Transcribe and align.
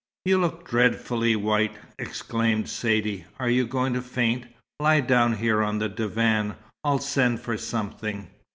"You 0.25 0.39
look 0.39 0.67
dreadfully 0.67 1.35
white!" 1.35 1.75
exclaimed 1.99 2.67
Saidee. 2.67 3.25
"Are 3.39 3.51
you 3.51 3.67
going 3.67 3.93
to 3.93 4.01
faint? 4.01 4.45
Lie 4.79 5.01
down 5.01 5.35
here 5.35 5.61
on 5.61 5.77
this 5.77 5.91
divan. 5.93 6.55
I'll 6.83 6.97
send 6.97 7.39
for 7.41 7.55
something." 7.55 8.27